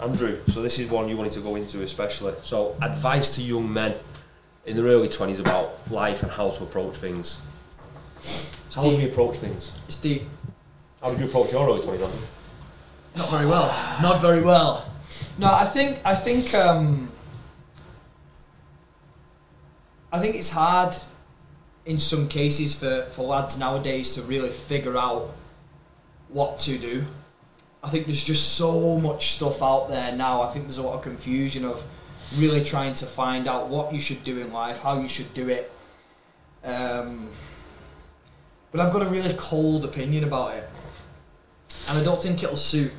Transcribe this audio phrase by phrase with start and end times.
[0.00, 2.34] Andrew, so this is one you wanted to go into especially.
[2.42, 3.94] So, advice to young men
[4.66, 7.40] in their early 20s about life and how to approach things.
[8.20, 9.78] So, how do you approach things?
[9.86, 10.24] It's deep.
[11.00, 12.26] How did you approach your early 20s, Andrew?
[13.16, 13.66] Not very well.
[14.02, 14.90] Not very well.
[15.38, 17.10] No, I think I think um,
[20.12, 20.96] I think it's hard
[21.86, 25.34] in some cases for, for lads nowadays to really figure out
[26.28, 27.04] what to do.
[27.84, 30.40] I think there's just so much stuff out there now.
[30.40, 31.84] I think there's a lot of confusion of
[32.38, 35.50] really trying to find out what you should do in life, how you should do
[35.50, 35.70] it.
[36.64, 37.28] Um,
[38.72, 40.66] but I've got a really cold opinion about it,
[41.90, 42.90] and I don't think it'll suit.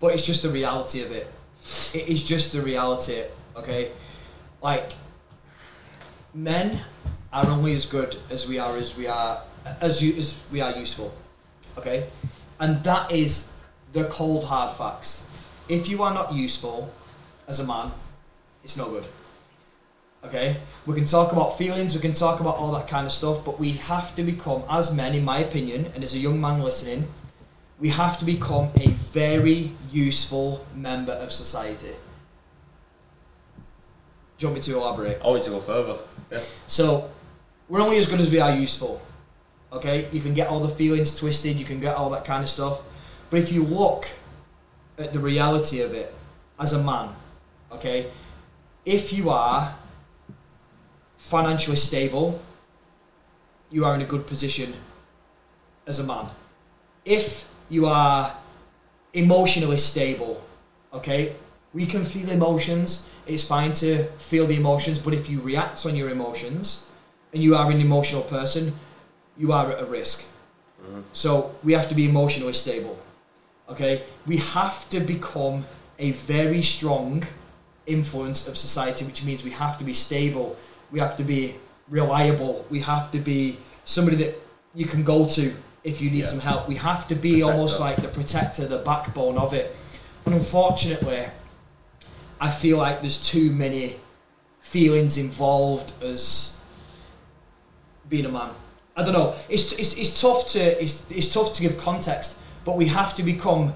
[0.00, 1.30] But it's just the reality of it.
[1.92, 3.22] It is just the reality.
[3.54, 3.90] Okay,
[4.62, 4.94] like
[6.32, 6.80] men
[7.34, 9.42] are only as good as we are as we are
[9.82, 11.12] as you as we are useful.
[11.76, 12.06] Okay,
[12.58, 13.52] and that is
[13.92, 15.26] the cold hard facts.
[15.68, 16.92] If you are not useful
[17.46, 17.92] as a man,
[18.64, 19.06] it's no good.
[20.24, 23.44] Okay, we can talk about feelings, we can talk about all that kind of stuff,
[23.44, 26.60] but we have to become, as men, in my opinion, and as a young man
[26.60, 27.06] listening,
[27.78, 31.94] we have to become a very useful member of society.
[34.38, 35.20] Do you want me to elaborate?
[35.22, 35.98] I want you to go further.
[36.32, 36.40] Yeah.
[36.66, 37.10] So,
[37.68, 39.00] we're only as good as we are useful.
[39.72, 42.50] Okay, you can get all the feelings twisted, you can get all that kind of
[42.50, 42.82] stuff,
[43.30, 44.08] but if you look
[44.98, 46.14] at the reality of it
[46.58, 47.14] as a man,
[47.72, 48.10] okay,
[48.84, 49.74] if you are
[51.18, 52.40] financially stable,
[53.70, 54.72] you are in a good position
[55.86, 56.26] as a man.
[57.04, 58.34] If you are
[59.12, 60.42] emotionally stable,
[60.92, 61.36] okay,
[61.74, 63.08] we can feel emotions.
[63.26, 66.88] It's fine to feel the emotions, but if you react on your emotions
[67.32, 68.74] and you are an emotional person,
[69.36, 70.24] you are at a risk.
[70.82, 71.00] Mm-hmm.
[71.12, 72.98] So we have to be emotionally stable.
[73.70, 75.66] Okay, we have to become
[75.98, 77.24] a very strong
[77.86, 80.56] influence of society, which means we have to be stable,
[80.90, 81.54] we have to be
[81.88, 84.40] reliable, we have to be somebody that
[84.74, 85.52] you can go to
[85.84, 86.26] if you need Yeah.
[86.26, 86.68] some help.
[86.68, 87.52] We have to be Protector.
[87.52, 89.74] almost like the protector, the backbone of it.
[90.26, 91.24] And unfortunately,
[92.40, 93.96] I feel like there's too many
[94.60, 96.56] feelings involved as
[98.08, 98.50] being a man.
[98.96, 99.34] I don't know.
[99.48, 103.22] It's, it's, it's tough to it's, it's tough to give context, but we have to
[103.22, 103.72] become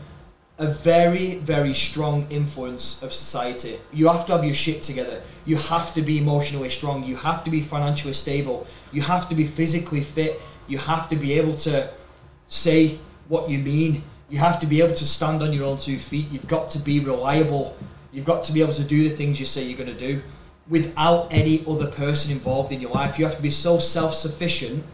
[0.59, 3.78] a very very strong influence of society.
[3.93, 5.22] You have to have your shit together.
[5.44, 7.04] You have to be emotionally strong.
[7.04, 8.66] You have to be financially stable.
[8.92, 10.41] You have to be physically fit.
[10.69, 11.91] You have to be able to
[12.48, 12.98] say
[13.28, 14.04] what you mean.
[14.28, 16.31] You have to be able to stand on your own two feet.
[16.31, 17.76] You've got to be reliable.
[18.12, 20.22] You've got to be able to do the things you say you're going to do
[20.69, 23.19] without any other person involved in your life.
[23.19, 24.84] You have to be so self sufficient.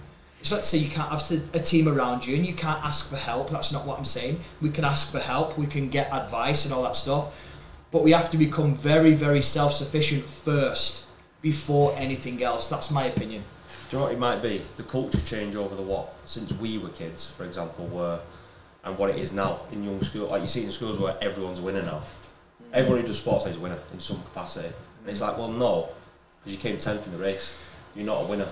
[0.41, 3.11] It's not to say you can't have a team around you and you can't ask
[3.11, 3.51] for help.
[3.51, 4.41] That's not what I'm saying.
[4.61, 7.45] We can ask for help, we can get advice and all that stuff.
[7.91, 11.07] But we have to become very, very self sufficient first
[11.43, 12.69] before anything else.
[12.69, 13.43] That's my opinion.
[13.91, 14.61] Do you know what it might be?
[14.77, 16.15] The culture change over the what?
[16.27, 18.21] Since we were kids, for example, were
[18.85, 20.29] and what it is now in young school.
[20.29, 22.03] Like you see in schools where everyone's a winner now.
[22.63, 22.75] Mm.
[22.75, 24.69] Everyone who does sports is a winner in some capacity.
[24.69, 25.89] And it's like, well, no,
[26.41, 27.63] because you came 10th in the race.
[27.95, 28.49] You're not a winner.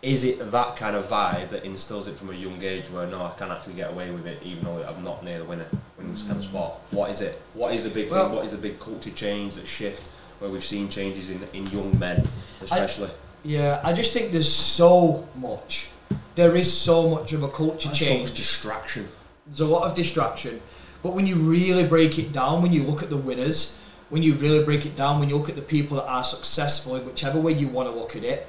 [0.00, 3.20] Is it that kind of vibe that instills it from a young age where, no,
[3.24, 5.66] I can actually get away with it even though I'm not near the winner
[5.98, 6.74] in this kind of sport?
[6.92, 7.40] What is it?
[7.54, 8.36] What is the big Well- thing?
[8.36, 11.98] What is the big culture change that shift where we've seen changes in, in young
[11.98, 12.28] men,
[12.62, 13.10] especially?
[13.44, 15.90] Yeah, I just think there's so much.
[16.36, 18.28] There is so much of a culture That's so change.
[18.30, 19.08] much distraction.
[19.46, 20.60] There's a lot of distraction.
[21.02, 23.78] But when you really break it down, when you look at the winners,
[24.10, 26.94] when you really break it down, when you look at the people that are successful
[26.94, 28.46] in whichever way you want to look at it,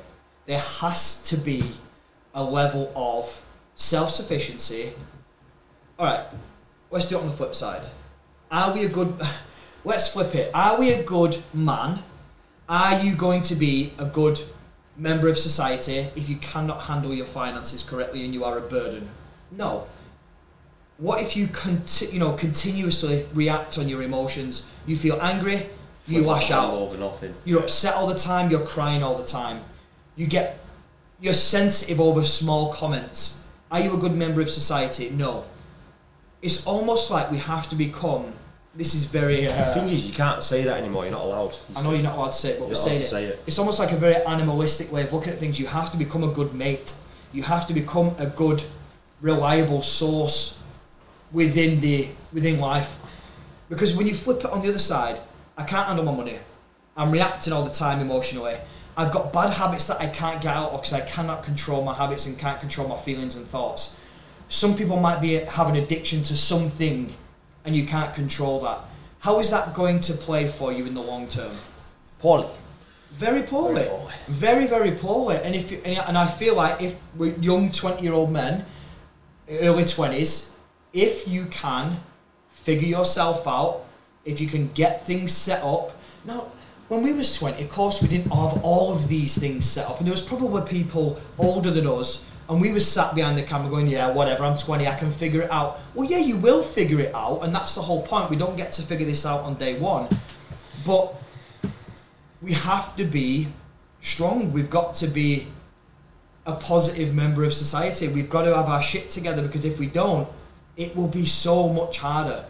[0.50, 1.64] there has to be
[2.34, 3.46] a level of
[3.76, 4.94] self sufficiency.
[6.00, 6.26] Alright,
[6.90, 7.84] let's do it on the flip side.
[8.50, 9.14] Are we a good.
[9.86, 10.52] Let's flip it.
[10.54, 12.00] Are we a good man?
[12.68, 14.42] Are you going to be a good
[14.98, 19.08] member of society if you cannot handle your finances correctly and you are a burden?
[19.52, 19.88] No
[20.98, 25.66] what if you conti- you know continuously react on your emotions you feel angry
[26.08, 27.34] you lash out over nothing.
[27.46, 29.62] you're upset all the time you're crying all the time
[30.20, 30.60] you get
[31.22, 35.46] you're sensitive over small comments are you a good member of society no
[36.42, 38.34] it's almost like we have to become
[38.76, 41.04] this is very The uh, thing is, you can't say that anymore.
[41.04, 41.58] You're not allowed.
[41.76, 43.04] I know you're not allowed to say it, but You're we're saying allowed it.
[43.04, 43.44] to say it.
[43.48, 45.60] It's almost like a very animalistic way of looking at things.
[45.60, 46.94] You have to become a good mate.
[47.34, 48.64] You have to become a good,
[49.22, 50.62] reliable source
[51.32, 52.96] within the within life.
[53.70, 55.20] Because when you flip it on the other side,
[55.58, 56.38] I can't handle my money.
[56.96, 58.56] I'm reacting all the time emotionally.
[59.00, 61.94] I've got bad habits that I can't get out of because I cannot control my
[61.94, 63.98] habits and can't control my feelings and thoughts.
[64.50, 67.16] Some people might be have an addiction to something
[67.64, 68.80] and you can't control that.
[69.20, 71.54] how is that going to play for you in the long term?
[72.20, 72.50] Poorly.
[73.14, 73.84] Very poorly.
[73.84, 74.14] Very poorly.
[74.28, 75.38] Very, very poorly.
[75.46, 78.66] And if you, and and I feel like if we're young twenty year old men,
[79.50, 80.52] early twenties,
[80.92, 82.02] if you can
[82.50, 83.86] figure yourself out,
[84.26, 85.98] if you can get things set up.
[86.26, 86.52] Now,
[86.90, 90.00] when we was twenty, of course, we didn't have all of these things set up,
[90.00, 92.26] and there was probably people older than us.
[92.50, 95.44] And we were sat behind the camera going, yeah, whatever, I'm 20, I can figure
[95.44, 95.80] it out.
[95.94, 98.32] Well, yeah, you will figure it out, and that's the whole point.
[98.32, 100.08] We don't get to figure this out on day one.
[100.84, 101.14] But
[102.42, 103.50] we have to be
[104.02, 104.52] strong.
[104.52, 105.48] We've got to be
[106.48, 108.08] a positive member of society.
[108.08, 110.28] We've got to have our shit together because if we don't,
[110.76, 112.46] it will be so much harder.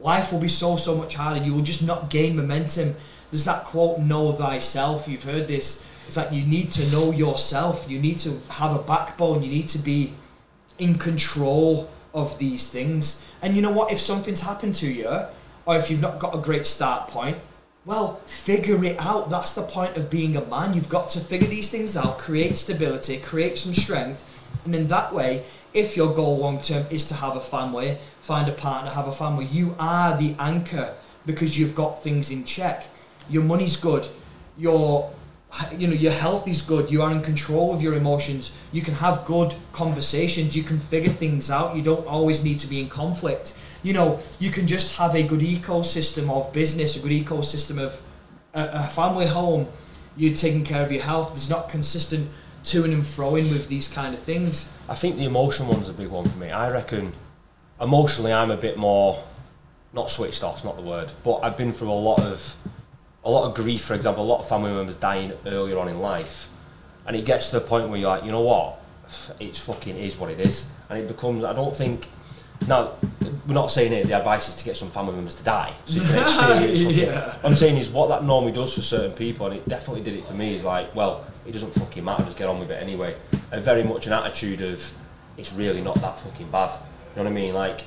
[0.00, 1.44] Life will be so, so much harder.
[1.44, 2.96] You will just not gain momentum.
[3.34, 5.08] There's that quote, know thyself.
[5.08, 5.84] You've heard this.
[6.06, 7.86] It's like you need to know yourself.
[7.88, 9.42] You need to have a backbone.
[9.42, 10.14] You need to be
[10.78, 13.26] in control of these things.
[13.42, 13.90] And you know what?
[13.90, 15.10] If something's happened to you,
[15.66, 17.38] or if you've not got a great start point,
[17.84, 19.30] well, figure it out.
[19.30, 20.72] That's the point of being a man.
[20.72, 24.22] You've got to figure these things out, create stability, create some strength,
[24.64, 28.48] and in that way, if your goal long term is to have a family, find
[28.48, 30.94] a partner, have a family, you are the anchor
[31.26, 32.86] because you've got things in check.
[33.28, 34.08] Your money's good.
[34.56, 35.10] Your
[35.78, 38.92] you know your health is good you are in control of your emotions you can
[38.92, 42.88] have good conversations you can figure things out you don't always need to be in
[42.88, 47.78] conflict you know you can just have a good ecosystem of business a good ecosystem
[47.78, 48.02] of
[48.54, 49.68] a, a family home
[50.16, 52.28] you're taking care of your health there's not consistent
[52.64, 56.08] to and froing with these kind of things I think the emotion one's a big
[56.08, 56.50] one for me.
[56.50, 57.12] I reckon
[57.80, 59.22] emotionally I'm a bit more
[59.94, 62.54] not switched off, not the word, but I've been through a lot of
[63.24, 66.00] a lot of grief, for example, a lot of family members dying earlier on in
[66.00, 66.48] life.
[67.06, 68.80] And it gets to the point where you're like, you know what?
[69.40, 70.70] It's fucking is what it is.
[70.88, 72.08] And it becomes I don't think
[72.66, 72.92] now
[73.46, 76.00] we're not saying it the advice is to get some family members to die so
[76.00, 76.98] you can experience something.
[76.98, 77.26] Yeah.
[77.26, 80.14] What I'm saying is what that normally does for certain people and it definitely did
[80.14, 82.82] it for me is like, well, it doesn't fucking matter, just get on with it
[82.82, 83.16] anyway.
[83.52, 84.92] And very much an attitude of
[85.36, 86.72] it's really not that fucking bad.
[86.72, 87.54] You know what I mean?
[87.54, 87.82] Like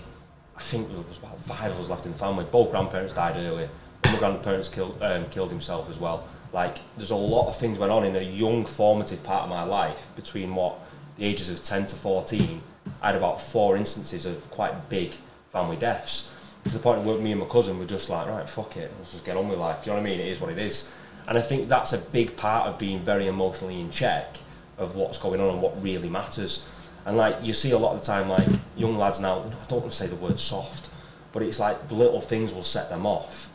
[0.55, 2.45] I think there was about five of us left in the family.
[2.51, 3.69] Both grandparents died early.
[4.11, 6.27] My grandparents killed um, killed himself as well.
[6.53, 9.63] Like there's a lot of things went on in a young formative part of my
[9.63, 10.79] life between what
[11.17, 12.61] the ages of 10 to 14.
[13.01, 15.13] I had about four instances of quite big
[15.51, 16.31] family deaths
[16.63, 19.11] to the point where me and my cousin were just like, right, fuck it, let's
[19.11, 19.83] just get on with life.
[19.83, 20.19] Do you know what I mean?
[20.19, 20.91] It is what it is.
[21.27, 24.37] And I think that's a big part of being very emotionally in check
[24.77, 26.67] of what's going on and what really matters.
[27.05, 29.81] And like you see a lot of the time, like young lads now, I don't
[29.81, 30.89] want to say the word soft,
[31.31, 33.51] but it's like little things will set them off.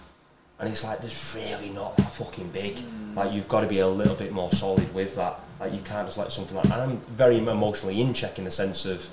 [0.63, 2.79] And it's like there's really not that fucking big.
[3.17, 5.41] Like you've got to be a little bit more solid with that.
[5.59, 6.67] Like you can't just let something like.
[6.67, 9.11] And I'm very emotionally in check in the sense of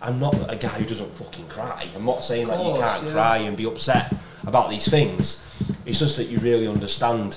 [0.00, 1.86] I'm not a guy who doesn't fucking cry.
[1.94, 3.12] I'm not saying that you can't yeah.
[3.12, 4.14] cry and be upset
[4.46, 5.44] about these things.
[5.84, 7.36] It's just that you really understand,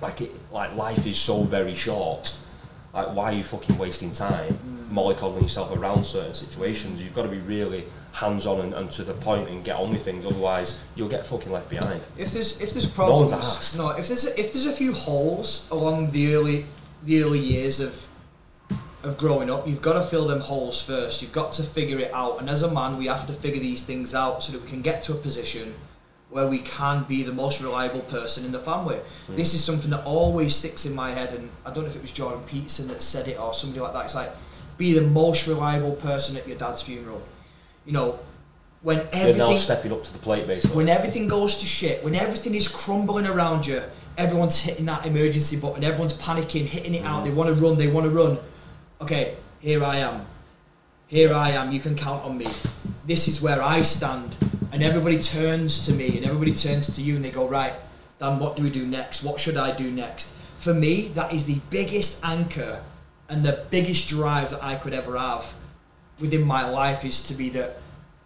[0.00, 2.38] like it, like life is so very short.
[2.94, 4.94] Like why are you fucking wasting time mm.
[4.94, 7.02] mollycoddling yourself around certain situations?
[7.02, 9.90] You've got to be really hands on and, and to the point and get on
[9.90, 10.26] with things.
[10.26, 12.00] Otherwise, you'll get fucking left behind.
[12.16, 13.78] if there's if there's problems, No one's asked.
[13.78, 16.66] no if there's a, if there's a few holes along the early
[17.04, 18.06] the early years of
[19.02, 22.12] of growing up you've got to fill them holes first you've got to figure it
[22.14, 24.68] out and as a man we have to figure these things out so that we
[24.68, 25.74] can get to a position
[26.30, 29.34] where we can be the most reliable person in the family hmm.
[29.34, 32.02] this is something that always sticks in my head and I don't know if it
[32.02, 34.30] was Jordan Peterson that said it or somebody like that it's like
[34.78, 37.22] be the most reliable person at your dad's funeral
[37.86, 38.18] you know
[38.82, 40.76] when everything They're now stepping up to the plate, basically.
[40.76, 43.80] when everything goes to shit, when everything is crumbling around you,
[44.18, 47.24] everyone's hitting that emergency button, everyone's panicking, hitting it out, mm-hmm.
[47.26, 48.38] they want to run, they want to run.
[49.00, 50.26] Okay, here I am.
[51.06, 52.48] Here I am, you can count on me.
[53.06, 54.36] This is where I stand.
[54.72, 57.74] And everybody turns to me and everybody turns to you and they go, right,
[58.18, 59.22] Dan, what do we do next?
[59.22, 60.32] What should I do next?
[60.56, 62.82] For me, that is the biggest anchor
[63.28, 65.54] and the biggest drive that I could ever have
[66.20, 67.78] within my life is to be that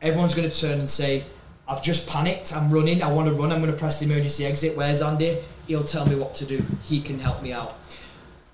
[0.03, 1.25] everyone's going to turn and say,
[1.69, 4.47] I've just panicked, I'm running, I want to run, I'm going to press the emergency
[4.47, 4.77] exit.
[4.77, 5.39] Where's Andy?
[5.67, 7.77] He'll tell me what to do, he can help me out.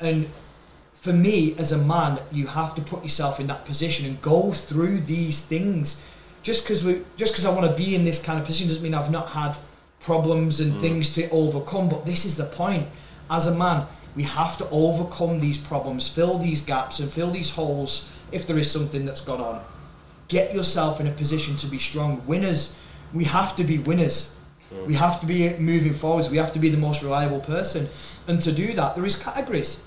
[0.01, 0.29] And
[0.95, 4.53] for me, as a man, you have to put yourself in that position and go
[4.53, 6.05] through these things.
[6.45, 8.83] Just because we, just because I want to be in this kind of position doesn't
[8.83, 9.59] mean I've not had
[10.01, 10.81] problems and mm.
[10.81, 11.89] things to overcome.
[11.89, 12.87] But this is the point.
[13.29, 17.50] As a man, we have to overcome these problems, fill these gaps, and fill these
[17.50, 19.64] holes if there is something that's gone on.
[20.28, 22.23] Get yourself in a position to be strong.
[22.26, 22.76] Winners,
[23.12, 24.37] we have to be winners.
[24.87, 26.31] We have to be moving forwards.
[26.31, 27.88] We have to be the most reliable person.
[28.26, 29.85] And to do that, there is categories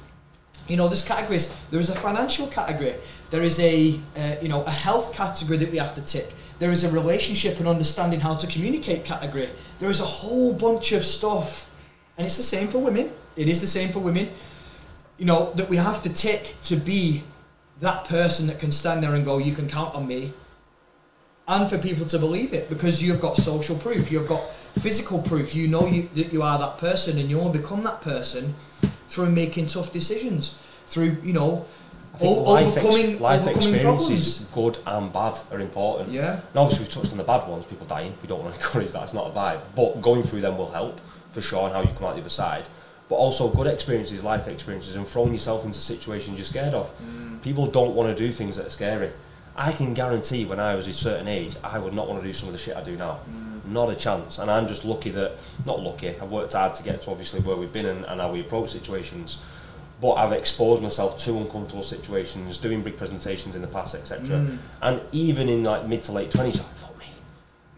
[0.67, 2.95] you know there's categories there is a financial category
[3.29, 6.71] there is a uh, you know a health category that we have to tick There
[6.71, 9.49] is a relationship and understanding how to communicate category.
[9.79, 11.69] There is a whole bunch of stuff,
[12.17, 13.11] and it's the same for women.
[13.35, 14.29] It is the same for women.
[15.17, 17.23] You know that we have to tick to be
[17.81, 20.33] that person that can stand there and go, "You can count on me,"
[21.47, 24.41] and for people to believe it because you've got social proof, you've got
[24.79, 25.53] physical proof.
[25.55, 28.55] You know you, that you are that person, and you only become that person
[29.07, 31.65] through making tough decisions, through you know
[32.21, 34.75] o- life, ex- overcoming life overcoming experiences, problems.
[34.75, 36.11] good and bad, are important.
[36.11, 36.33] Yeah.
[36.33, 38.13] And obviously, we've touched on the bad ones, people dying.
[38.21, 39.61] We don't want to encourage that, it's not a vibe.
[39.75, 40.99] But going through them will help,
[41.31, 42.67] for sure, and how you come out the other side.
[43.07, 46.91] But also, good experiences, life experiences, and throwing yourself into situations you're scared of.
[47.43, 49.11] People don't want to do things that are scary.
[49.55, 52.33] I can guarantee when I was a certain age, I would not want to do
[52.33, 53.19] some of the shit I do now.
[53.67, 54.37] Not a chance.
[54.39, 57.55] And I'm just lucky that, not lucky, I've worked hard to get to obviously where
[57.55, 59.39] we've been and, and how we approach situations.
[60.01, 64.37] But I've exposed myself to uncomfortable situations, doing big presentations in the past, etc.
[64.37, 64.57] Mm.
[64.81, 66.94] And even in like mid to late 20s, I thought,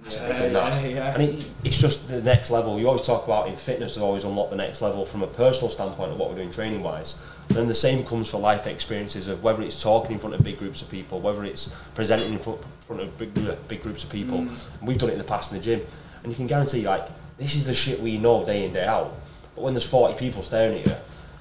[0.10, 0.84] me, Yeah, bigger than that.
[0.84, 1.14] yeah, yeah.
[1.14, 2.80] And it, it's just the next level.
[2.80, 5.70] You always talk about in fitness, to always unlock the next level from a personal
[5.70, 7.20] standpoint of what we're doing training wise.
[7.50, 10.58] Then the same comes for life experiences of whether it's talking in front of big
[10.60, 13.34] groups of people, whether it's presenting in front, front of big,
[13.68, 14.40] big groups of people.
[14.40, 14.66] Mm.
[14.82, 15.82] We've done it in the past in the gym.
[16.24, 19.14] And you can guarantee, like, this is the shit we know day in, day out.
[19.56, 20.96] But when there's 40 people staring at you,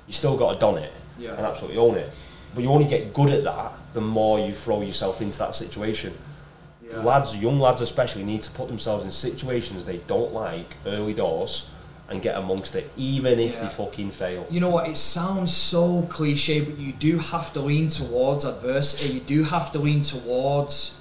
[0.06, 1.30] you still got to don it Yeah.
[1.37, 2.12] and absolutely own it.
[2.54, 6.16] But you only get good at that the more you throw yourself into that situation.
[6.88, 7.02] Yeah.
[7.02, 11.71] Lads, young lads especially, need to put themselves in situations they don't like early doors
[12.09, 13.62] and get amongst it, even if Yeah.
[13.64, 14.47] they fucking fail.
[14.50, 14.88] You know what?
[14.88, 19.14] It sounds so cliche, but you do have to lean towards adversity.
[19.14, 20.95] You do have to lean towards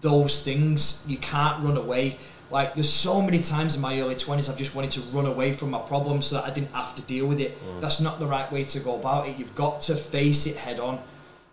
[0.00, 1.04] those things.
[1.06, 2.18] You can't run away.
[2.50, 5.52] Like there's so many times in my early twenties I've just wanted to run away
[5.52, 7.58] from my problems so that I didn't have to deal with it.
[7.64, 7.80] Mm.
[7.80, 9.36] That's not the right way to go about it.
[9.36, 11.00] You've got to face it head on.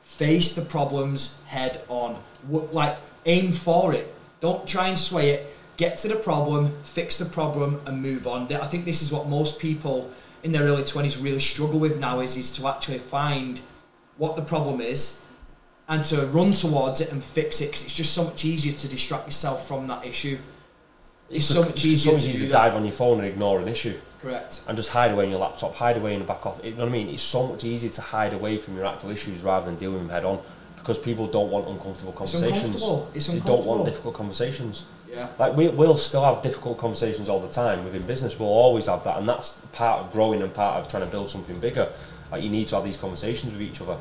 [0.02, 2.20] Face the problems head on.
[2.50, 4.13] Like aim for it.
[4.42, 5.56] Don't try and sway it.
[5.77, 8.51] Get to the problem, fix the problem, and move on.
[8.53, 10.12] I think this is what most people
[10.44, 13.62] in their early twenties really struggle with now is is to actually find
[14.18, 15.24] what the problem is
[15.88, 18.88] and to run towards it and fix it because it's just so much easier to
[18.88, 20.38] distract yourself from that issue.
[21.30, 23.27] It's so much just easier so much to easier to dive on your phone and
[23.27, 24.62] ignore an issue Correct.
[24.68, 26.65] and just hide away in your laptop, hide away in the back office.
[26.65, 27.10] You know what I mean?
[27.10, 30.03] It's so much easier to hide away from your actual issues rather than dealing with
[30.03, 30.42] them head on
[30.84, 32.44] because people don't want uncomfortable conversations.
[32.44, 32.84] It's conversations.
[32.84, 33.12] uncomfortable.
[33.16, 34.86] It's They don't want difficult conversations.
[35.10, 35.30] Yeah.
[35.40, 38.38] Like we, we'll still have difficult conversations all the time within business.
[38.38, 41.30] We'll always have that, and that's part of growing and part of trying to build
[41.30, 41.90] something bigger.
[42.32, 43.98] Like you need to have these conversations with each other.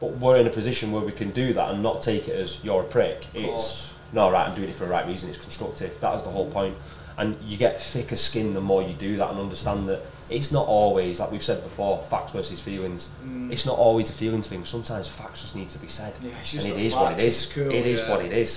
[0.00, 2.64] But we're in a position where we can do that and not take it as
[2.64, 3.26] you're a prick.
[3.34, 3.90] course.
[3.90, 4.48] It's no right.
[4.48, 5.28] I'm doing it for the right reason.
[5.28, 6.00] It's constructive.
[6.00, 6.74] That is the whole point.
[7.18, 10.00] And you get thicker skin the more you do that and understand that
[10.30, 12.02] it's not always like we've said before.
[12.02, 13.10] Facts versus feelings.
[13.24, 13.52] Mm.
[13.52, 14.64] It's not always a feelings thing.
[14.64, 17.20] Sometimes facts just need to be said Yeah, it's just and it is what it
[17.20, 17.46] is.
[17.46, 18.10] cool, it is yeah.
[18.10, 18.50] what it is.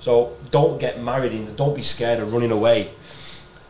[0.00, 1.54] So don't get married in.
[1.54, 2.90] Don't be scared of running away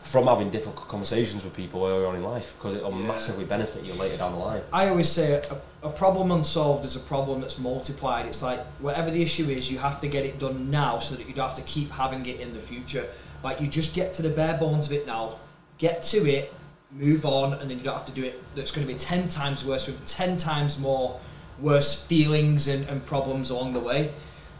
[0.03, 3.07] from having difficult conversations with people early on in life because it'll Yeah.
[3.07, 4.61] massively benefit you later down the line.
[4.71, 5.41] I always say a,
[5.87, 8.25] a problem unsolved is a problem that's multiplied.
[8.27, 11.27] It's like whatever the issue is, you have to get it done now so that
[11.27, 13.07] you don't have to keep having it in the future.
[13.43, 15.37] Like you just get to the bare bones of it now,
[15.79, 16.53] get to it,
[16.95, 18.41] move on, and then you don't have to do it.
[18.55, 21.19] That's going to be ten times worse with ten times more
[21.59, 24.11] worse feelings and, and problems along the way.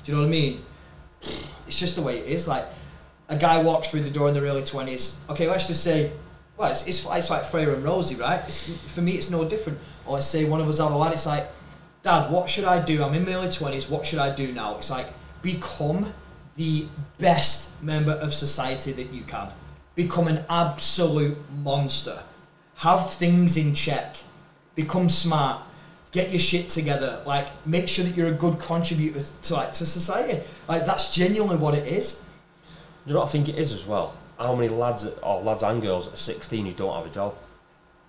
[0.04, 0.66] Do you know what I mean?
[1.68, 2.48] It's just the way it is.
[2.48, 2.66] Like
[3.30, 5.20] a guy walks through the door in their early twenties.
[5.30, 6.12] Okay, let's just say,
[6.58, 8.42] well, it's, it's, it's like Freya and Rosie, right?
[8.48, 9.80] It's, for me, it's no different.
[10.06, 11.14] Or let's say one of us have a lad.
[11.14, 11.50] It's like,
[12.04, 13.04] Dad, what should I do?
[13.04, 13.90] I'm in my early twenties.
[13.90, 14.78] What should I do now?
[14.78, 15.08] It's like
[15.42, 16.14] become
[16.56, 16.88] the
[17.18, 19.50] best member of society that you can.
[19.96, 22.24] Become an absolute monster.
[22.78, 24.18] Have things in check.
[24.76, 25.62] Become smart.
[26.12, 27.22] Get your shit together.
[27.26, 30.42] Like make sure that you're a good contributor to like to society.
[30.68, 32.24] Like that's genuinely what it is.
[33.06, 34.18] Do you know what I think it is as well?
[34.40, 37.36] How many lads or lads and girls at 16 who don't have a job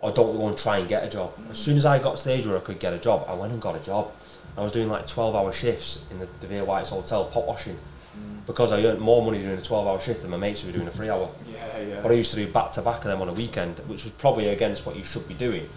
[0.01, 1.33] or don't go and try and get a job?
[1.51, 3.61] As soon as I got stage where I could get a job, I went and
[3.61, 4.11] got a job.
[4.57, 7.79] I was doing like 12 hour shifts in the De Vere White's Hotel pot washing
[8.17, 8.47] Mm.
[8.47, 10.73] because I earned more money doing a 12 hour shift than my mates who were
[10.73, 11.29] doing a three hour.
[11.51, 12.01] Yeah, yeah.
[12.03, 14.13] But I used to do back to back of them on a weekend, which was
[14.13, 15.69] probably against what you should be doing.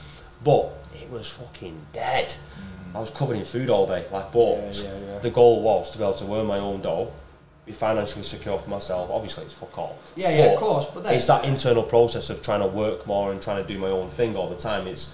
[0.44, 2.30] But it was fucking dead.
[2.92, 2.96] Mm.
[2.96, 4.06] I was covered in food all day.
[4.12, 5.20] Like, but Yeah, yeah, yeah.
[5.20, 7.12] the goal was to be able to earn my own dough,
[7.66, 9.10] be financially secure for myself.
[9.12, 9.98] Obviously, it's fuck all.
[10.16, 10.86] Yeah, yeah, But of course.
[10.94, 13.78] But then, It's that internal process of trying to work more and trying to do
[13.80, 14.88] my own thing all the time.
[14.88, 15.14] It's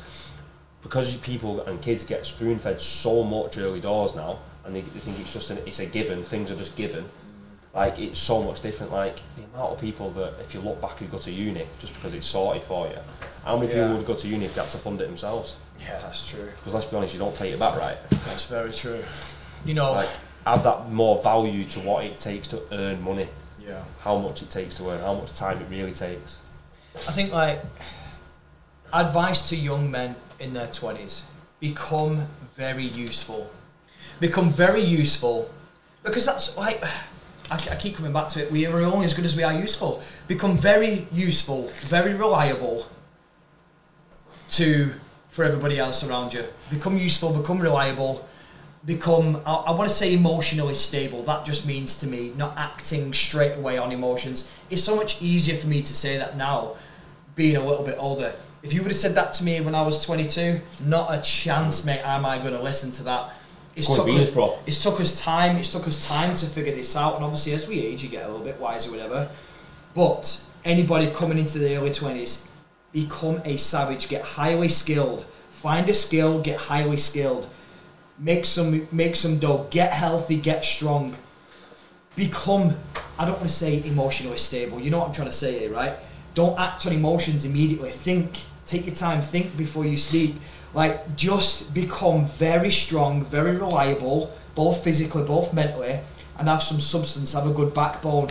[0.82, 5.00] because people and kids get spoon fed so much early doors now, and they, they
[5.00, 6.24] think it's just an, it's a given.
[6.24, 7.06] Things are just given.
[7.74, 8.92] Like it's so much different.
[8.92, 11.94] Like the amount of people that, if you look back, who go to uni just
[11.96, 12.98] because it's sorted for you.
[13.44, 13.82] How many Yeah.
[13.84, 15.58] people would go to uni if they had to fund it themselves?
[15.80, 16.46] yeah, that's true.
[16.58, 17.98] Because let's be honest, you don't pay it back right.
[18.10, 19.04] That's very true.
[19.66, 20.10] You know, Like
[20.46, 23.28] have that more value to what it takes to earn money.
[23.60, 23.84] Yeah.
[24.02, 26.42] How much it takes to earn, how much time it really takes.
[26.96, 27.60] I think like
[28.92, 31.24] advice to young men in their twenties:
[31.60, 33.50] become very useful.
[34.24, 35.54] Become very useful,
[36.02, 36.82] because that's like
[37.52, 38.50] I, I keep coming back to it.
[38.54, 40.02] We are only as good as we are useful.
[40.30, 42.88] Become very useful, very reliable
[44.52, 44.94] to
[45.28, 46.46] for everybody else around you.
[46.70, 48.26] Become useful, become reliable,
[48.86, 51.22] become I, I want to say emotionally stable.
[51.24, 54.50] That just means to me not acting straight away on emotions.
[54.70, 56.78] It's so much easier for me to say that now,
[57.36, 58.34] being a little bit older.
[58.62, 61.84] If you would have said that to me when I was 22, not a chance,
[61.84, 62.00] mate.
[62.06, 63.34] Am I going to listen to that?
[63.76, 64.60] It's took, us, bro.
[64.68, 65.58] it's took us time.
[65.58, 68.26] It's took us time to figure this out, and obviously, as we age, you get
[68.26, 69.30] a little bit wiser, whatever.
[69.96, 72.48] But anybody coming into the early twenties,
[72.92, 74.10] become a savage.
[74.10, 75.26] Get highly skilled.
[75.50, 76.42] Find a skill.
[76.42, 77.48] Get highly skilled.
[78.20, 79.68] Make some make some dough.
[79.72, 80.38] Get healthy.
[80.38, 81.16] Get strong.
[82.16, 82.76] Become.
[83.18, 84.80] I don't want to say emotionally stable.
[84.80, 85.96] You know what I'm trying to say here, right?
[86.36, 87.90] Don't act on emotions immediately.
[87.90, 88.42] Think.
[88.66, 89.22] Take your time.
[89.22, 90.36] Think before you speak.
[90.74, 96.00] Like just become very strong, very reliable, both physically, both mentally,
[96.38, 97.34] and have some substance.
[97.34, 98.30] Have a good backbone,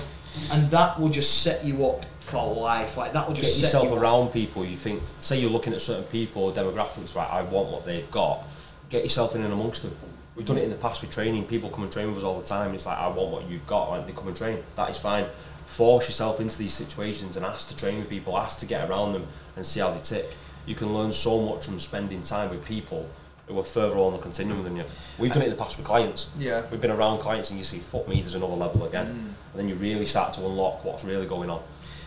[0.53, 2.97] and that will just set you up for life.
[2.97, 4.03] Like that will Get just set yourself you up.
[4.03, 7.69] around people you think, say you're looking at certain people or demographics, right, I want
[7.69, 8.43] what they've got.
[8.91, 9.95] Get yourself in and amongst them.
[10.35, 11.45] We've done it in the past with training.
[11.45, 12.75] People come and train with us all the time.
[12.75, 13.91] It's like, I want what you've got.
[13.91, 14.63] Like, they come and train.
[14.77, 15.27] That is fine.
[15.67, 19.13] Force yourself into these situations and ask to train with people, ask to get around
[19.13, 20.35] them and see how they tick.
[20.67, 23.09] You can learn so much from spending time with people
[23.49, 24.85] who are further on the continuum than you.
[25.19, 26.31] We've done it in the past with clients.
[26.39, 26.63] Yeah.
[26.71, 29.07] We've been around clients and you see, fuck me, there's another level again.
[29.07, 29.11] Mm.
[29.11, 31.61] And then you really start to unlock what's really going on.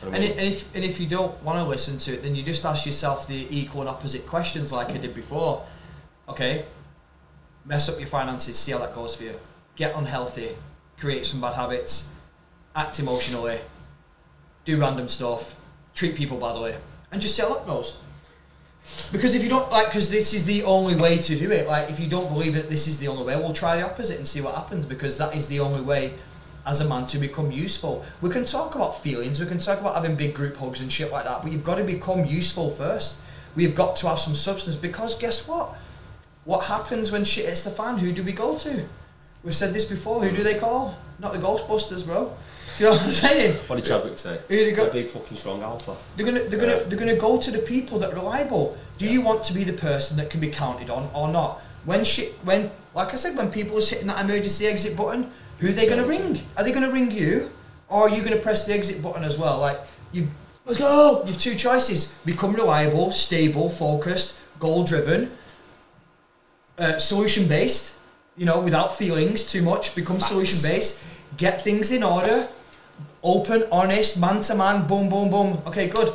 [0.03, 0.31] You know what I And, mean?
[0.31, 2.65] it, and if and if you don't want to listen to it, then you just
[2.65, 5.65] ask yourself the equal and opposite questions like I did before.
[6.29, 6.65] Okay,
[7.65, 9.39] mess up your finances, see how that goes for you.
[9.75, 10.49] Get unhealthy,
[10.97, 12.11] create some bad habits,
[12.75, 13.59] act emotionally,
[14.63, 15.55] do random stuff,
[15.93, 16.75] treat people badly,
[17.11, 17.97] and just see how that goes.
[19.11, 21.67] Because if you don't like, because this is the only way to do it.
[21.67, 24.17] Like, if you don't believe that this is the only way, we'll try the opposite
[24.17, 24.85] and see what happens.
[24.85, 26.13] Because that is the only way
[26.65, 28.03] as a man to become useful.
[28.21, 31.11] We can talk about feelings, we can talk about having big group hugs and shit
[31.11, 33.17] like that, but you've got to become useful first.
[33.55, 35.75] We've got to have some substance because guess what?
[36.43, 37.99] What happens when shit hits the fan?
[37.99, 38.85] Who do we go to?
[39.43, 40.23] We've said this before.
[40.23, 40.97] Who do they call?
[41.19, 42.35] Not the Ghostbusters, bro.
[42.77, 43.53] You know what I'm saying?
[43.67, 44.39] What did Chadwick say?
[44.49, 44.91] Who they A got?
[44.91, 45.95] big fucking strong alpha.
[46.17, 48.77] They're gonna they're gonna they're gonna go to the people that are reliable.
[48.97, 51.61] Do you want to be the person that can be counted on or not?
[51.85, 55.69] When shit when like I said, when people are hitting that emergency exit button, who
[55.69, 56.41] are they gonna ring?
[56.57, 57.49] Are they gonna ring you?
[57.87, 59.59] Or are you gonna press the exit button as well?
[59.59, 59.79] Like
[60.11, 60.29] you've
[60.65, 61.23] let's go!
[61.25, 62.13] You've two choices.
[62.25, 65.31] Become reliable, stable, focused, goal driven,
[66.77, 67.95] uh, solution based,
[68.35, 70.27] you know, without feelings too much, become Facts.
[70.29, 71.01] solution based,
[71.37, 72.47] get things in order,
[73.23, 75.61] open, honest, man to man, boom, boom, boom.
[75.67, 76.13] Okay, good.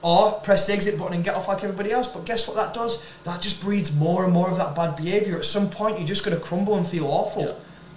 [0.00, 2.08] Or press the exit button and get off like everybody else.
[2.08, 3.02] But guess what that does?
[3.24, 5.36] That just breeds more and more of that bad behaviour.
[5.36, 7.44] At some point, you're just going to crumble and feel awful.
[7.44, 7.54] Yeah.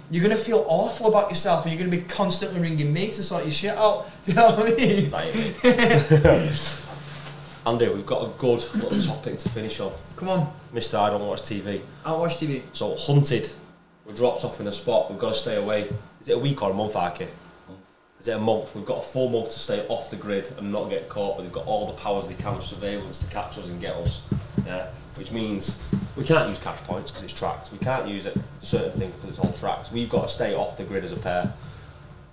[0.08, 3.08] You're going to feel awful about yourself and you're going to be constantly ringing me
[3.08, 4.08] to sort your shit out.
[4.24, 5.12] Do you know what I mean?
[7.66, 9.92] Andy, we've got a good little topic to finish on.
[10.14, 11.00] Come on, Mr.
[11.00, 11.80] I don't watch TV.
[12.04, 12.62] I don't watch TV.
[12.72, 13.50] So hunted,
[14.04, 15.10] we're dropped off in a spot.
[15.10, 15.88] We've got to stay away.
[16.20, 17.26] Is it a week or a month, Arky?
[18.20, 18.74] Is it a month?
[18.74, 21.36] We've got a full month to stay off the grid and not get caught.
[21.36, 23.94] But they've got all the powers they can of surveillance to catch us and get
[23.96, 24.22] us.
[24.66, 25.80] Yeah, which means
[26.16, 27.70] we can't use cash points because it's tracked.
[27.72, 29.92] We can't use it certain things because it's all tracked.
[29.92, 31.52] We've got to stay off the grid as a pair.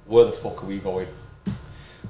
[0.06, 1.08] Where the fuck are we going?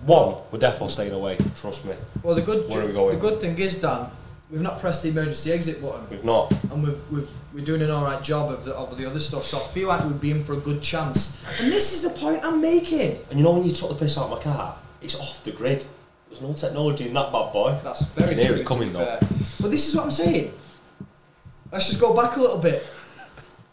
[0.06, 1.38] One, we're definitely staying away.
[1.60, 1.94] Trust me.
[2.24, 3.16] Well, the good Where are we going?
[3.16, 4.08] the good thing is, Dan,
[4.54, 6.08] we've not pressed the emergency exit button.
[6.12, 6.52] We've not.
[6.72, 9.46] and we've, we've, we're doing an alright job of the, of the other stuff.
[9.46, 11.44] So I feel like we'd be in for a good chance.
[11.60, 13.18] And this is the point I'm making.
[13.32, 15.52] And you know when you took the piss out of my car, it's off the
[15.52, 15.84] grid.
[16.30, 17.78] There's no technology in that bad boy.
[17.84, 19.06] That's very You can hear true, it coming, though.
[19.06, 19.20] fair.
[19.60, 20.54] But this is what I'm saying.
[21.72, 22.88] Let's just go back a little bit.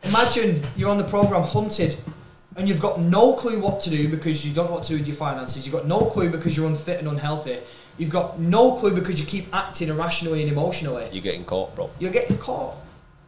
[0.04, 1.98] Imagine you're on the program Hunted,
[2.56, 4.98] and you've got no clue what to do because you don't know what to do
[4.98, 5.66] with your finances.
[5.66, 7.58] You've got no clue because you're unfit and unhealthy.
[8.00, 11.06] You've got no clue because you keep acting irrationally and emotionally.
[11.12, 11.90] You're getting caught, bro.
[11.98, 12.76] You're getting caught.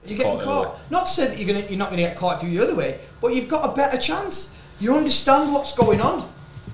[0.07, 0.67] You're Caught getting caught.
[0.69, 0.77] early.
[0.89, 2.71] Not to say that you're gonna, you're not going to get caught if you're the
[2.73, 4.57] other way, but you've got a better chance.
[4.81, 6.27] You understand what's going on.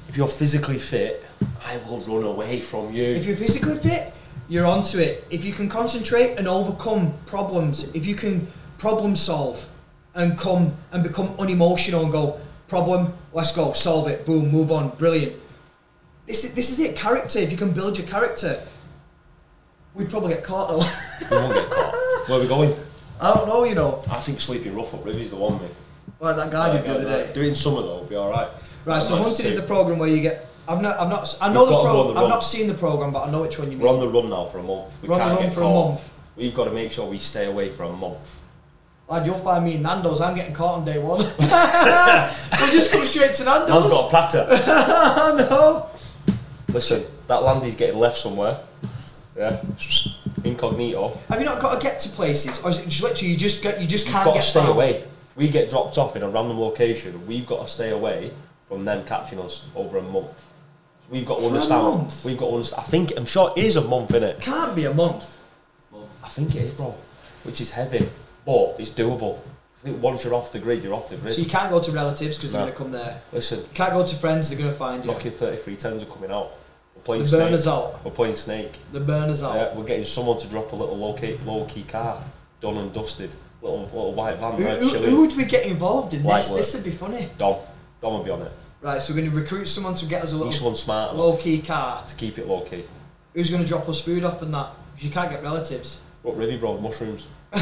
[0.08, 1.24] If you're physically fit,
[1.66, 3.02] I will run away from you.
[3.02, 4.14] If you're physically fit,
[4.48, 5.26] you're onto it.
[5.28, 8.46] If you can concentrate and overcome problems, if you can
[8.78, 9.68] problem solve
[10.14, 14.90] and come and become unemotional and go, problem, let's go, solve it, boom, move on,
[14.90, 15.34] brilliant.
[16.28, 17.38] This is, this is it, character.
[17.38, 18.62] If you can build your character,
[19.94, 20.76] we'd probably get caught though.
[21.30, 22.28] we won't get caught.
[22.28, 22.76] Where are we going?
[23.20, 24.04] I don't know, you know.
[24.10, 25.70] I think sleeping rough up Rivy's the one, mate.
[26.20, 27.32] Like that guy did the other day.
[27.32, 28.48] Do it in summer though, it'll be alright.
[28.84, 30.46] Right, so hunting is the program where you get.
[30.68, 32.14] I've not, I've not, I know We've the got to go on program.
[32.14, 33.86] the I've not seen the program, but I know which one you mean.
[33.86, 35.00] We're on the run now for a month.
[35.00, 35.88] We We're on the can't run get for a caught.
[35.88, 36.10] month.
[36.36, 38.36] We've got to make sure we stay away for a month.
[39.08, 40.20] Lad, you'll find me in Nando's.
[40.20, 41.22] I'm getting caught on day one.
[41.40, 43.70] I'll just come straight to Nando's.
[43.70, 44.46] Man's got a platter.
[45.50, 45.90] oh
[46.78, 48.60] Listen, that land is getting left somewhere.
[49.36, 49.60] Yeah.
[50.44, 51.18] Incognito.
[51.28, 53.64] Have you not got to get to places, or is it just literally you just
[53.64, 54.72] get you just You've can't got to get stay found?
[54.72, 55.02] away.
[55.34, 57.26] We get dropped off in a random location.
[57.26, 58.30] We've got to stay away
[58.68, 60.52] from them catching us over a month.
[61.10, 61.82] We've got to For a understand.
[61.82, 62.24] month?
[62.24, 62.80] We've got to understand.
[62.80, 64.40] I think I'm sure it is a month in it.
[64.40, 65.40] Can't be a month.
[66.22, 66.94] I think it is, bro.
[67.42, 68.08] Which is heavy,
[68.46, 69.38] but it's doable.
[69.82, 71.34] I think once you're off the grid, you're off the grid.
[71.34, 72.66] So you can't go to relatives because they're No.
[72.66, 73.20] going to come there.
[73.32, 74.48] Listen, You can't go to friends.
[74.50, 75.10] They're going to find you.
[75.10, 76.50] lucky 33 tens are coming out.
[77.08, 77.40] Playing The snake.
[77.40, 78.04] burners out.
[78.04, 78.78] We're playing snake.
[78.92, 79.54] The burners out.
[79.54, 82.22] Yeah, we're getting someone to drop a little low key, low key car,
[82.60, 83.30] done and dusted,
[83.62, 86.50] little little white van Who, there who, who would we get involved in Light this?
[86.50, 86.58] work.
[86.58, 87.30] This would be funny.
[87.38, 87.56] Dom,
[88.02, 88.52] Dom will be on it.
[88.82, 91.34] Right, so we're going to recruit someone to get us a little someone smart low
[91.34, 92.04] key car.
[92.04, 92.84] to keep it low key.
[93.32, 94.68] Who's going to drop us food off and that?
[94.92, 96.02] Because you can't get relatives.
[96.20, 97.26] What really, bro, mushrooms.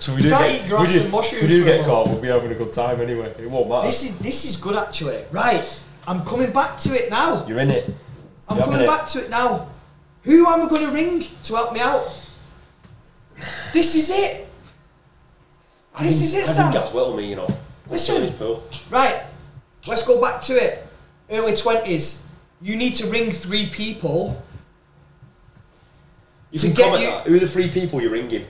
[0.00, 2.08] so we do can't get, eat grass we do, and mushrooms we do get caught,
[2.08, 3.32] we'll be having a good time anyway.
[3.38, 3.86] It won't matter.
[3.86, 5.22] This is this is good actually.
[5.30, 7.46] Right, I'm coming back to it now.
[7.46, 7.94] You're in it.
[8.48, 9.68] I'm coming back to it now.
[10.22, 12.02] Who am I going to ring to help me out?
[13.72, 14.46] This is it.
[15.94, 16.72] I This is it, I Sam.
[16.72, 17.48] that's well me, you know.
[17.90, 18.32] Listen.
[18.90, 19.22] Right,
[19.86, 20.86] let's go back to it.
[21.30, 22.26] Early twenties.
[22.60, 24.40] You need to ring three people.
[26.50, 27.26] You can get comment you- that.
[27.26, 28.46] Who are the three people you're ringing?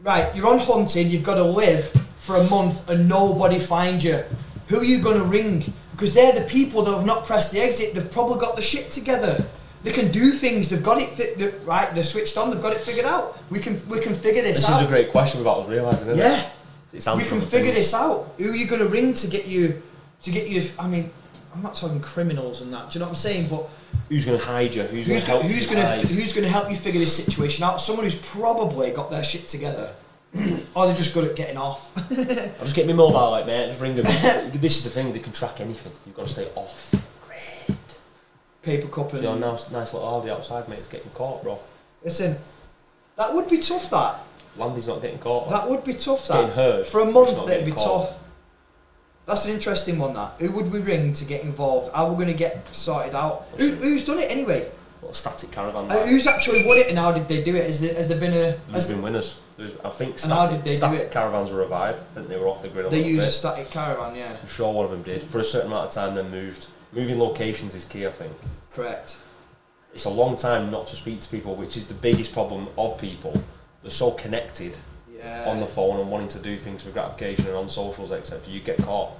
[0.00, 1.08] Right, you're on hunting.
[1.10, 1.84] You've got to live
[2.18, 4.24] for a month and nobody finds you.
[4.68, 5.72] Who are you going to ring?
[6.02, 7.94] Because they're the people that have not pressed the exit.
[7.94, 9.46] They've probably got the shit together.
[9.84, 10.68] They can do things.
[10.68, 12.50] They've got it they- Right, they're switched on.
[12.50, 13.38] They've got it figured out.
[13.50, 14.66] We can we can figure this, out.
[14.66, 14.80] This out.
[14.80, 16.46] is a great question without us realising, isn't yeah, it?
[16.94, 17.76] It's we can figure things.
[17.76, 18.34] this out.
[18.36, 19.80] Who are you going to ring to get you
[20.22, 20.60] to get you?
[20.76, 21.08] I mean,
[21.54, 22.90] I'm not talking criminals and that.
[22.90, 23.46] Do you know what I'm saying?
[23.48, 23.68] But
[24.08, 24.82] Who's going to hide you?
[24.82, 26.98] Who's, who's going to help who's you going to who's going to help you figure
[26.98, 27.80] this situation out?
[27.80, 29.94] Someone who's probably got their shit together,
[30.74, 31.92] or they're just good at getting off.
[32.10, 34.04] I'll just get my mobile, like, mate, just ring them.
[34.52, 35.92] this is the thing, they can track anything.
[36.06, 36.94] You've got to stay off.
[37.26, 37.76] Great.
[38.62, 41.58] Paper cup So and your nice, nice little Audi outside, mate, it's getting caught, bro.
[42.02, 42.36] listen.
[43.16, 43.90] That would be tough.
[43.90, 44.20] That
[44.56, 45.50] Landy's not getting caught.
[45.50, 46.26] that would be tough.
[46.28, 48.08] That getting heard, for a month that'd be caught.
[48.08, 48.18] tough.
[49.26, 50.14] That's an interesting one.
[50.14, 51.92] That who would we ring to get involved?
[51.94, 53.46] How we're going to get sorted out?
[53.58, 54.68] Who, who's done it anyway?
[55.02, 55.90] Little static caravan.
[55.90, 57.66] Uh, who's actually won it and how did they do it?
[57.66, 58.34] Has there, has there been a?
[58.70, 59.40] There's Has been winners.
[59.56, 61.10] There's, I think And how static, did they do static it?
[61.12, 61.96] caravans were a vibe.
[61.96, 63.04] I think they were off the grid a little bit.
[63.04, 64.14] they little used a static caravan?
[64.16, 65.22] Yeah, I'm sure one of them did.
[65.24, 66.66] For a certain amount of time, then moved.
[66.92, 68.32] Moving locations is key, I think.
[68.72, 69.18] correct.
[69.94, 72.96] It's a long time not to speak to people, which is the biggest problem of
[72.96, 73.42] people.
[73.82, 74.76] They're so connected
[75.14, 75.44] Yeah.
[75.46, 78.40] on the phone and wanting to do things for gratification and on socials, etc.
[78.50, 79.10] You get caught.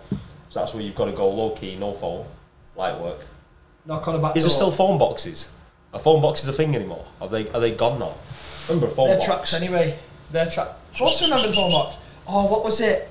[0.48, 2.24] So that's where you've got to go low key, no phone,
[2.76, 3.20] light work.
[3.84, 5.50] knock on a back Is there still phone boxes?
[5.92, 7.04] Are phone boxes a thing anymore?
[7.20, 8.14] Are they are they gone now?
[8.68, 9.26] Remember a phone Their box?
[9.26, 9.98] tracks anyway.
[10.30, 10.68] Their track.
[10.92, 11.96] Of course, I remember the phone box.
[12.26, 13.08] Oh, what was it?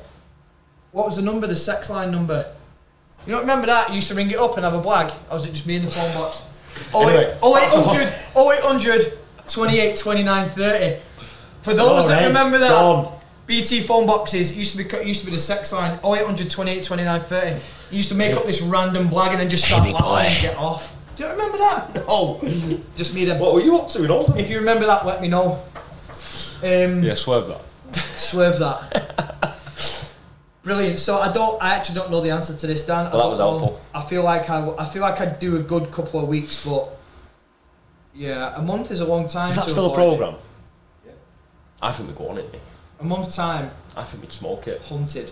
[0.91, 1.48] What was the number?
[1.48, 2.54] The sex line number.
[3.26, 3.89] You don't remember that?
[3.89, 5.13] You used to ring it up and have a blag.
[5.30, 6.44] Or was it just me in the phone box?
[6.94, 8.52] Oh, Anyway, oh, oh that's all.
[8.52, 9.17] 0800, 0800
[9.48, 11.02] 28 29 30.
[11.62, 13.20] For those that remember that, gone.
[13.46, 17.22] BT phone boxes used to be used to be the sex line 0800 28 29
[17.22, 17.50] 30.
[17.91, 20.58] You used to make up this random blag and then just start laughing and get
[20.58, 20.96] off.
[21.15, 22.04] Do you remember that?
[22.08, 22.39] Oh,
[22.95, 23.39] Just me them.
[23.39, 24.38] what were you up to in Oldham?
[24.38, 25.63] If you remember that, let me know.
[26.63, 27.95] Um, Yeah, swerve that.
[27.95, 29.58] Swerve that.
[30.63, 31.00] Brilliant.
[31.00, 31.62] So I don't.
[31.62, 33.08] I actually don't know the answer to this, Dan.
[33.08, 33.58] I Well, that was know.
[33.60, 33.82] helpful.
[33.95, 34.60] I feel like I.
[34.60, 36.88] w- I feel like I'd do a good couple of weeks, but
[38.13, 39.50] yeah, a month is a long time.
[39.50, 40.36] Is that to still a program?
[40.36, 40.38] it.
[41.04, 41.19] program?
[41.82, 42.62] I think we'd go on it.
[43.00, 44.82] A month time, I think we'd smoke it.
[44.84, 45.32] hunted.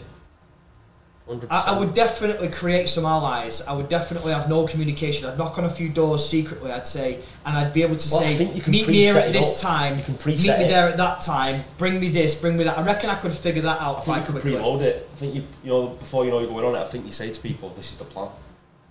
[1.29, 1.47] 100%.
[1.51, 3.61] I, I would definitely create some allies.
[3.67, 5.27] I would definitely have no communication.
[5.29, 6.71] I'd knock on a few doors secretly.
[6.71, 9.15] I'd say, and I'd be able to Well, say, think you can meet me here
[9.15, 9.69] at this up.
[9.69, 9.97] time.
[9.99, 10.67] You can meet me it.
[10.69, 11.61] there at that time.
[11.77, 12.33] Bring me this.
[12.39, 12.77] Bring me that.
[12.79, 14.51] I reckon I could figure that out I think you quickly.
[14.53, 15.07] preload it.
[15.13, 17.11] I think you, you know, before you know you're going on it, I think you
[17.11, 18.29] say to people, "This is the plan."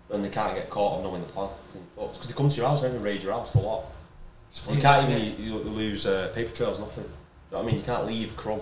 [0.09, 1.48] Then they can't get caught on knowing the plan.
[1.96, 3.85] Because they come to your house and they raid your house a lot.
[4.70, 7.05] You can't even you, you lose uh, paper trails, nothing.
[7.05, 7.11] You
[7.51, 7.77] know what I mean?
[7.81, 8.61] You can't leave crumb.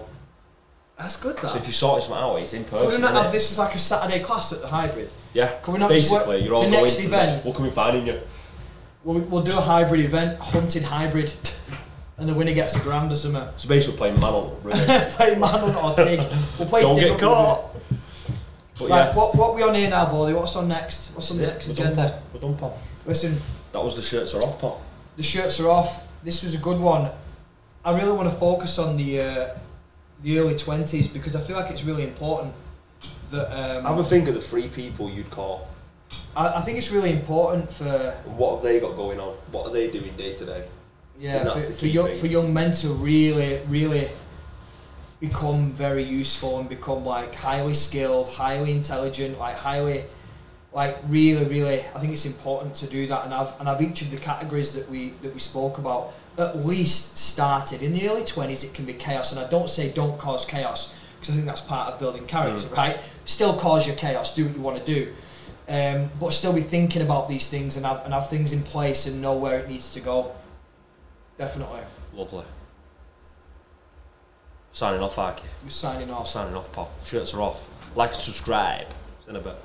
[0.98, 1.36] That's good.
[1.36, 1.50] That.
[1.52, 2.90] So if you sort this out, it's in Could person.
[2.92, 5.10] we not have this as like a Saturday class at the hybrid?
[5.34, 5.48] Yeah.
[5.62, 7.32] Could we not Basically, you're all the going next event?
[7.32, 8.20] next- We'll come and finding you.
[9.04, 11.32] We'll, we'll do a hybrid event, hunted hybrid,
[12.18, 13.46] and the winner gets a grand or something.
[13.56, 14.80] So basically, playing man on really.
[15.10, 16.20] play Manhunt or Tig.
[16.58, 17.72] We'll play Don't Tig get caught.
[18.78, 18.88] But.
[18.88, 20.32] Right, yeah, what what we on here now, Baldy?
[20.34, 21.10] What's on next?
[21.14, 21.66] What's on the next.
[21.68, 21.94] We're agenda?
[21.96, 22.22] pal.
[22.32, 22.78] We're done, pal.
[23.06, 23.40] Listen,
[23.72, 24.82] That was the shirts are off, pal.
[25.16, 26.06] the shirts are off.
[26.24, 27.10] This was a good one.
[27.84, 29.48] I really want to focus on the uh,
[30.22, 32.54] the early twenties because I feel like it's really important.
[33.30, 35.68] that um, Have a think of the three people you'd call.
[36.36, 39.34] I, I think it's really important for what have they got going on?
[39.50, 40.64] What are they doing day to day?
[41.18, 42.18] yeah for, for young thing.
[42.20, 44.08] for young men to really really
[45.18, 50.04] become very useful and become like highly skilled, highly intelligent, like highly
[50.72, 54.02] like really really I think it's important to do that and I've and I've each
[54.02, 58.22] of the categories that we that we spoke about at least started in the early
[58.22, 61.46] 20s it can be chaos and I don't say don't cause chaos because I think
[61.46, 64.84] that's part of building character right still cause your chaos do what you want to
[64.84, 65.12] do
[65.68, 69.06] um, but still be thinking about these things and have, and have things in place
[69.06, 70.34] and know where it needs to go
[71.38, 71.80] definitely
[72.16, 72.44] Lovely.
[74.72, 75.44] Signing off, Arky.
[75.62, 76.90] we're signing off Signing off, Paul.
[77.04, 77.68] Shirts are off.
[77.94, 78.86] Like and subscribe.
[79.28, 79.56] In a bit.